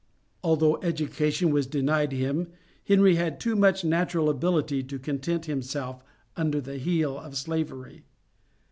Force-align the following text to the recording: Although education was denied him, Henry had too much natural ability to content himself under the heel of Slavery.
Although 0.43 0.77
education 0.81 1.51
was 1.51 1.67
denied 1.67 2.11
him, 2.11 2.47
Henry 2.87 3.17
had 3.17 3.39
too 3.39 3.55
much 3.55 3.85
natural 3.85 4.31
ability 4.31 4.81
to 4.81 4.97
content 4.97 5.45
himself 5.45 6.03
under 6.35 6.59
the 6.59 6.79
heel 6.79 7.19
of 7.19 7.37
Slavery. 7.37 8.05